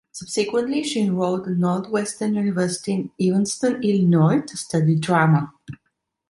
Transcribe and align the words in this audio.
Subsequently, 0.11 0.81
she 0.81 0.99
enrolled 1.01 1.47
at 1.47 1.57
Northwestern 1.57 2.33
University 2.33 2.91
in 2.91 3.11
Evanston, 3.33 3.83
Illinois, 3.83 4.41
to 4.41 4.57
study 4.57 4.95
drama. 4.95 5.53